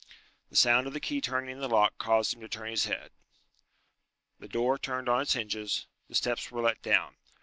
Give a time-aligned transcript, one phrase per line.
[0.49, 3.11] The sound of the key turning in the lock caused him to turn his head.
[4.39, 7.17] The door turned on its hinges, the steps were let down.